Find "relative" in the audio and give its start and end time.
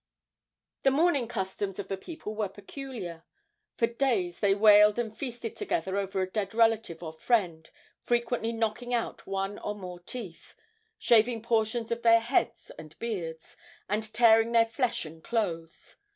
6.55-7.03